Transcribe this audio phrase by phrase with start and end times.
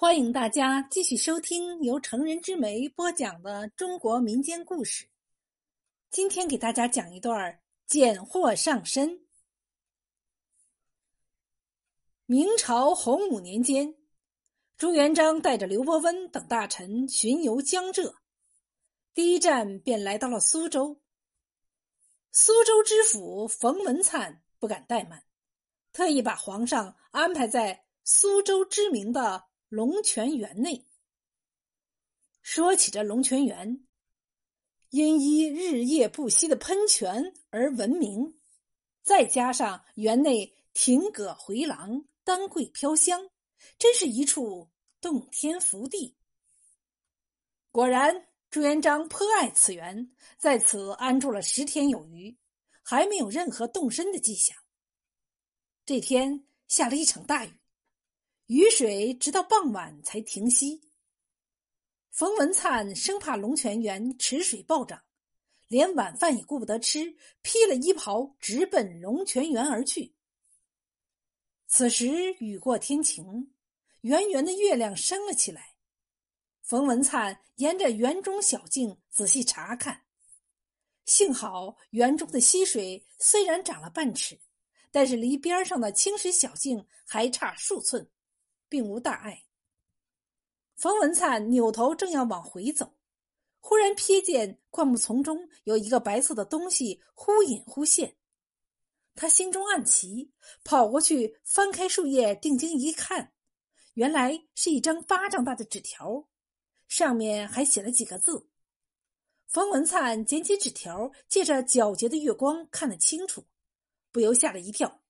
[0.00, 5.08] 欢迎大家继续收听由成人之美播讲的中国民间故事。
[6.08, 9.26] 今天给大家讲一段捡货上身。
[12.26, 13.92] 明朝洪武年间，
[14.76, 18.14] 朱元璋带着刘伯温等大臣巡游江浙，
[19.12, 21.00] 第一站便来到了苏州。
[22.30, 25.24] 苏州知府冯文灿不敢怠慢，
[25.92, 29.47] 特意把皇上安排在苏州知名的。
[29.68, 30.86] 龙泉园内，
[32.40, 33.86] 说起这龙泉园，
[34.88, 38.40] 因一日夜不息的喷泉而闻名，
[39.02, 43.28] 再加上园内亭阁回廊、丹桂飘香，
[43.76, 44.70] 真是一处
[45.02, 46.16] 洞天福地。
[47.70, 52.34] 果然，朱元璋颇爱此园，在此安住了十天有余，
[52.82, 54.56] 还没有任何动身的迹象。
[55.84, 57.52] 这天下了一场大雨。
[58.48, 60.80] 雨水直到傍晚才停息。
[62.10, 65.02] 冯文灿生怕龙泉园池水暴涨，
[65.68, 70.14] 连晚饭也顾不得吃，披了衣袍直奔龙泉园而去。
[71.66, 73.52] 此时雨过天晴，
[74.00, 75.74] 圆圆的月亮升了起来。
[76.62, 80.04] 冯文灿沿着园中小径仔细查看，
[81.04, 84.40] 幸好园中的溪水虽然涨了半尺，
[84.90, 88.10] 但是离边上的青石小径还差数寸。
[88.68, 89.44] 并无大碍。
[90.76, 92.94] 冯文灿扭头正要往回走，
[93.58, 98.16] 忽然瞥见灌木丛中有一个白色的东西忽隐忽现，
[99.14, 100.30] 他心中暗奇，
[100.62, 103.32] 跑过去翻开树叶，定睛一看，
[103.94, 106.28] 原来是一张巴掌大的纸条，
[106.86, 108.48] 上面还写了几个字。
[109.48, 113.44] 冯文灿捡起纸条，借着皎洁的月光看得清楚，
[114.12, 115.02] 不由吓了一跳，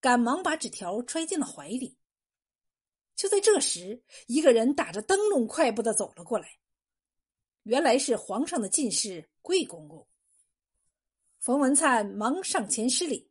[0.00, 1.96] 赶忙把纸条揣进了怀里。
[3.18, 6.48] 就在这时，一个人打着灯笼，快步的走了过来。
[7.64, 10.06] 原来是皇上的近侍贵公公。
[11.40, 13.28] 冯文灿忙上前施礼：“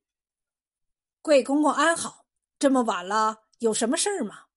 [1.23, 2.25] 贵公公安好，
[2.59, 4.47] 这么晚了，有什么事儿吗？”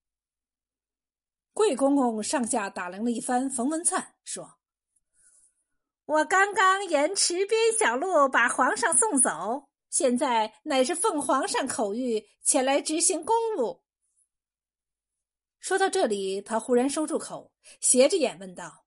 [1.54, 4.58] 贵公公上下打量了一番冯文灿，说
[6.06, 13.84] ：“我刚刚沿池边小路把皇上送走，现在乃是奉皇上口谕前来执行公务。”
[15.60, 18.84] 说到这里，他忽然收住口，斜着眼问道：“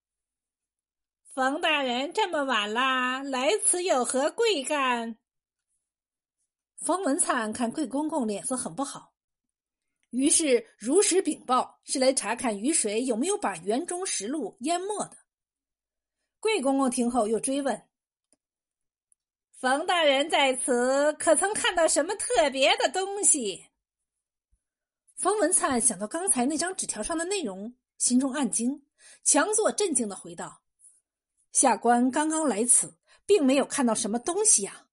[1.34, 5.18] 冯大人这么晚啦，来此有何贵干？”
[6.84, 9.14] 冯文灿看贵公公脸色很不好，
[10.10, 15.18] 于是如实禀报是来查看雨水有没有把园中石路淹没的。
[16.40, 17.88] 贵公公听后又追问
[19.62, 23.68] ：“冯大人在此可曾看到什么特别的东西？”
[25.16, 28.86] 冯文灿想到刚才那张纸条上的内容，心中暗惊，
[29.24, 30.62] 强作镇静的回道
[31.54, 34.88] ：“下官刚刚来此，并没有看到什么东西呀。”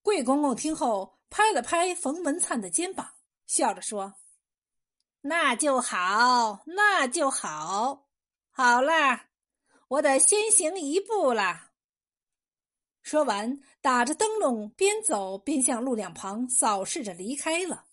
[0.00, 3.14] 贵公公听后拍了拍冯文灿的肩膀，
[3.46, 4.14] 笑着说
[5.22, 8.06] ：“那就好，那就好，
[8.50, 9.30] 好啦，
[9.88, 11.72] 我得先行一步了。”
[13.02, 17.84] 说完，打着灯笼，边走边向路两旁扫视着离开了。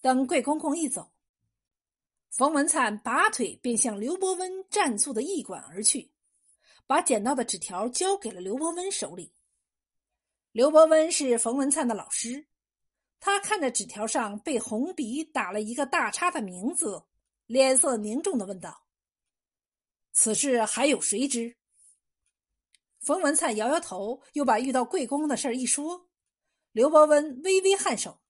[0.00, 1.12] 等贵公公一走，
[2.30, 6.12] 冯文灿拔腿便向刘伯温暂宿的驿馆而去，
[6.86, 9.32] 把捡到的纸条交给了刘伯温手里。
[10.52, 12.46] 刘伯温是冯文灿的老师，
[13.18, 17.04] 他看着纸条上被红笔打了一个大叉的名字，
[17.46, 18.86] 脸色凝重的问道
[20.12, 21.56] ：“此事还有谁知？”
[23.02, 26.08] 冯文灿摇摇头，又把遇到贵公的事一说。
[26.70, 28.20] 刘伯温微微颔首。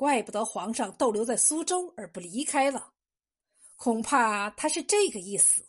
[0.00, 2.94] 怪不得皇上逗留在苏州而不离开了，
[3.76, 5.68] 恐怕他是这个意思。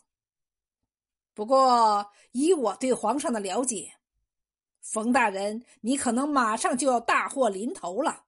[1.34, 3.92] 不过以我对皇上的了解，
[4.80, 8.24] 冯大人，你可能马上就要大祸临头了。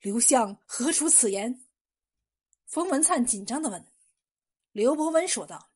[0.00, 1.64] 刘相何出此言？
[2.66, 3.86] 冯文灿紧张的问。
[4.72, 5.70] 刘伯温说道：“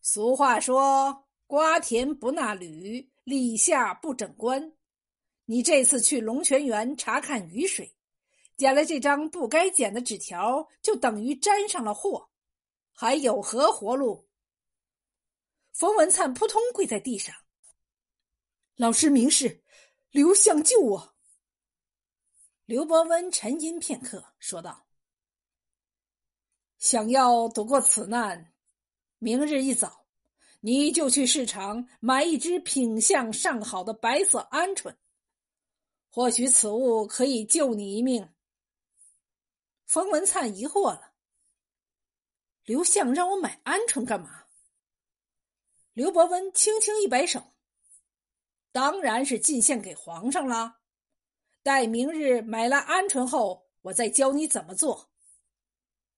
[0.00, 4.72] 俗话说，瓜田不纳履，李下不整官。”
[5.50, 7.92] 你这次去龙泉园查看雨水，
[8.56, 12.30] 捡了这张不该捡的纸条，就等于沾上了祸，
[12.92, 14.28] 还有何活路？
[15.72, 17.34] 冯文灿扑通跪在地上，
[18.76, 19.64] 老师明示，
[20.12, 21.16] 刘相救我。
[22.64, 24.86] 刘伯温沉吟片刻，说道
[26.78, 28.52] ：“想要躲过此难，
[29.18, 30.06] 明日一早，
[30.60, 34.94] 你就去市场买一只品相上好的白色鹌鹑。”
[36.10, 38.28] 或许此物可以救你一命。
[39.86, 41.14] 冯文灿疑惑了
[42.66, 44.44] ：“刘向让我买鹌鹑干嘛？”
[45.94, 47.54] 刘伯温轻轻一摆手
[48.72, 50.80] ：“当然是进献给皇上啦。
[51.62, 55.10] 待明日买了鹌鹑后，我再教你怎么做。”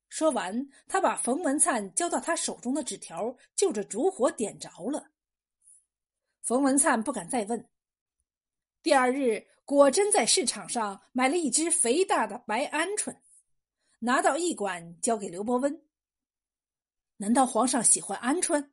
[0.08, 5.10] 说完，他把冯文灿交到他手中的纸条就着烛火点着了。
[6.42, 7.68] 冯文灿不敢再问。
[8.82, 13.16] 第二日，果真在市场上买了一只肥大的白鹌鹑，
[14.00, 15.82] 拿到驿馆交给刘伯温。
[17.16, 18.70] 难道皇上喜欢鹌鹑？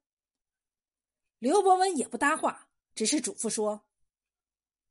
[1.37, 3.85] 刘伯温也不搭话，只是嘱咐说：“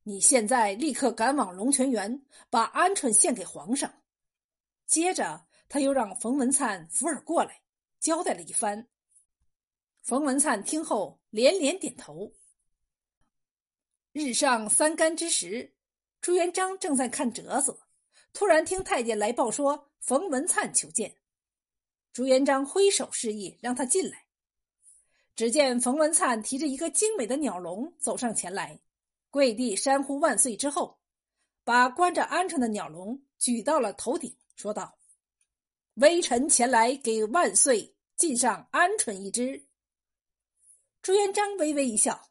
[0.05, 4.02] 你现在立刻赶往龙泉园，把鹌鹑献给皇上。”
[4.87, 5.46] 接着。
[5.70, 7.61] 他又让冯文灿扶耳过来，
[8.00, 8.88] 交代了一番。
[10.00, 12.32] 冯文灿听后连连点头。
[14.12, 15.76] 日上三竿之时，
[16.20, 17.78] 朱元璋正在看折子，
[18.32, 21.14] 突然听太监来报说冯文灿求见。
[22.12, 24.24] 朱元璋挥手示意让他进来。
[25.36, 28.80] 只见冯文灿提着一个精美的鸟笼走上前来，
[29.30, 30.98] 跪地山呼万岁之后，
[31.62, 34.98] 把关着鹌鹑的鸟笼举到了头顶，说道。
[35.94, 39.64] 微臣前来给万岁进上鹌鹑一只。
[41.02, 42.28] 朱元璋微微一笑：“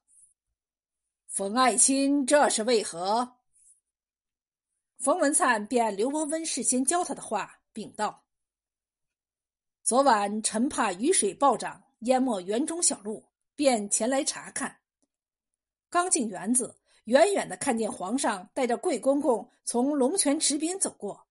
[1.27, 3.35] 冯爱卿这是为何？”
[5.07, 8.25] 冯文灿便按刘伯温事先教他的话禀道
[9.81, 13.25] ：“昨晚臣怕雨水暴涨淹没园中小路，
[13.55, 14.81] 便前来查看。
[15.89, 21.25] 刚进园子，远远的看见皇上带着贵公公从龙泉池边走过。”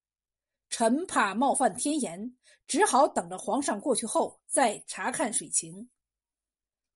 [0.70, 2.34] 臣怕冒犯天颜，
[2.66, 5.90] 只好等着皇上过去后再查看水情。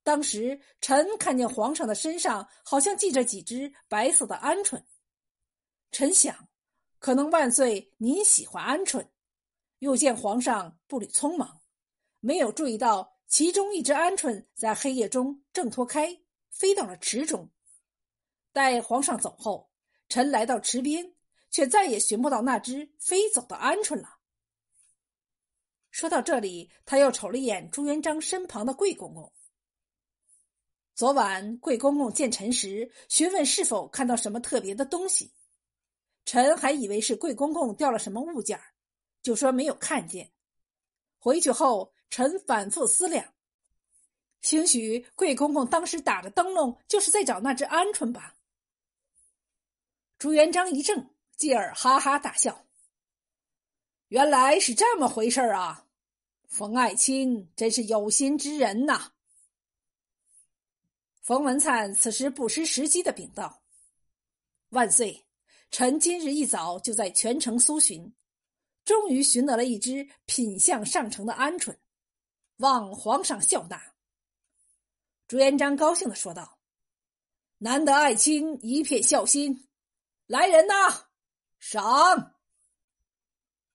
[0.03, 4.83] 当时臣看见皇上的身上好像系着几只白色的鹌鹑，
[5.93, 6.49] 臣想，
[7.01, 9.05] 可能万岁您喜欢鹌鹑，
[9.81, 11.61] 又见皇上步履匆忙，
[12.21, 16.17] 没有注意到其中一只鹌鹑在黑夜中挣脱开，
[16.51, 17.51] 飞到了池中。
[18.53, 19.73] 待皇上走后，
[20.09, 21.13] 臣来到池边。
[21.53, 24.19] 却再也寻不到那只飞走的鹌鹑了。
[25.91, 29.33] 说到这里，他又瞅了一眼朱元璋身旁的贵公公。
[30.95, 35.33] 昨晚贵公公见臣时，询问是否看到什么特别的东西，
[36.31, 38.57] 臣还以为是贵公公掉了什么物件
[39.21, 40.31] 就说没有看见。
[41.19, 43.35] 回去后，臣反复思量，
[44.41, 48.37] 兴许贵公公当时打着灯笼，就是在找那只鹌鹑吧。
[50.19, 51.11] 朱元璋一怔。
[51.37, 52.65] 继而哈哈大笑。
[54.07, 55.89] 原来是这么回事啊！
[56.47, 59.15] 冯爱卿真是有心之人呐。
[61.23, 63.63] 冯文灿此时不失时机的禀道
[64.71, 65.27] ：“万岁，
[65.71, 68.13] 臣今日一早就在全城搜寻，
[68.85, 71.77] 终于寻得了一只品相上乘的鹌鹑，
[72.57, 73.81] 望皇上笑纳。”
[75.29, 76.59] 朱元璋高兴的说道
[77.59, 79.69] ：“难得爱卿一片孝心，
[80.27, 81.07] 来人呐！”
[81.61, 82.35] 赏。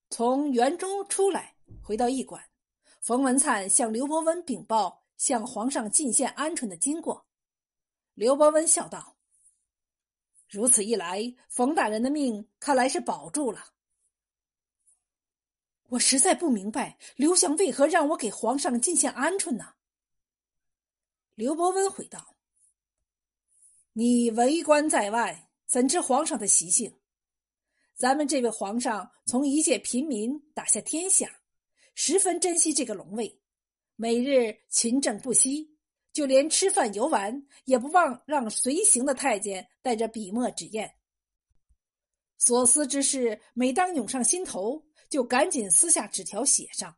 [0.10, 2.44] 从园中出来，回到驿馆，
[3.00, 7.26] 冯文灿向刘伯温禀报向皇上进献鹌鹑的经过。
[8.16, 9.15] 刘伯温笑道
[10.50, 13.74] ：“如此一来，冯大人的命看来是保住了。
[15.90, 19.74] 我实在不明白，刘翔为何让我给皇上进献鹌鹑呢？”
[21.36, 22.36] 刘伯温回道
[23.94, 26.98] ：“你为官在外，怎知皇上的习性？”
[27.96, 31.42] 咱们这位皇上从一介平民打下天下，
[31.94, 33.40] 十分珍惜这个龙位，
[33.96, 35.75] 每日勤政不息，
[36.16, 40.90] 就连吃饭游玩也不忘让随行的太监带着笔墨纸砚。
[42.38, 46.96] 所思之事每当涌上心头，就赶紧撕下纸条写上，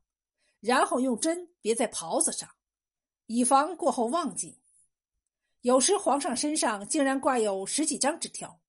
[0.59, 2.47] 然后用针别在袍子上，
[3.25, 4.61] 以防过后忘记。
[5.61, 8.61] 有时皇上身上竟然挂有十几张纸条。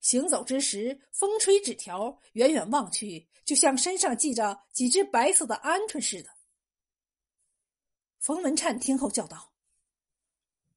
[0.00, 6.30] 行走之时，风吹纸条，远远望去，就像身上系着几只白色的鹌鹑似的。
[8.20, 9.47] 冯文灿听后叫道：“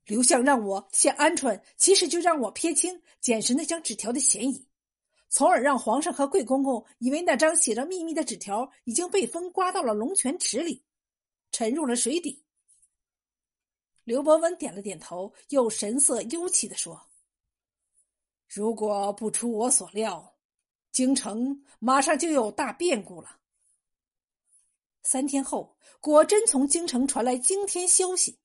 [0.06, 4.68] 刘相让我献鹌鹑，其实就让我撇清捡拾那张纸条的嫌疑，
[5.30, 10.84] 从而让皇上和贵公公以为那张写着秘密的纸条已经被风刮到了龙泉池里，
[11.52, 12.44] 沉入了水底。”
[14.04, 17.00] 刘伯温点了点头，又神色幽气的说。
[18.48, 20.36] 如果不出我所料，
[20.92, 23.38] 京城马上就有大变故了。
[25.04, 28.40] 三天后，果真从京城传来惊天消息。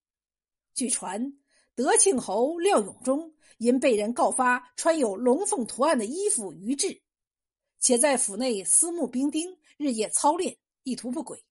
[0.75, 1.39] 据传，
[1.77, 7.03] 德庆侯廖永忠因被人告发穿有龙凤图案的衣服逾制，
[7.81, 11.45] 且在府内私募兵丁，日夜操练，意图不轨。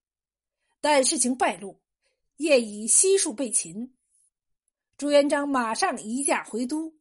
[0.81, 1.79] 但事情败露，
[2.37, 3.93] 业已悉数被擒。
[4.97, 6.91] 朱元璋马上移驾回都，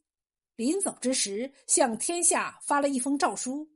[0.55, 3.67] 临走之时，向天下发了一封诏书。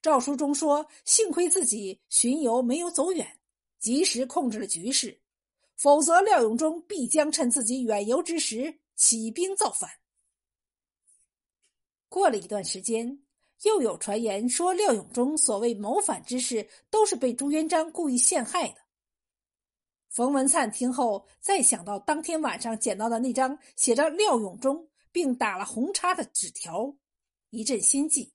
[0.00, 3.38] 诏书中说：“幸亏自己巡游没有走远，
[3.78, 5.20] 及时控制了局势，
[5.78, 9.88] 否则廖永忠必将趁自己远游之时起兵造反。”
[12.10, 13.22] 过了一段时间，
[13.62, 18.80] 又有传言说廖永忠所谓谋反之事，都是被朱元璋故意陷害的。
[20.08, 26.96] 冯文灿听后，再想到当天晚上捡到的那张写着廖永忠并打了红叉的纸条，
[27.50, 28.32] 一阵心悸。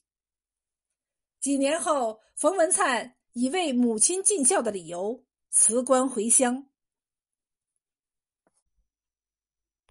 [1.41, 6.69] 几年后，冯文灿以为母亲尽孝的理由辞官回乡。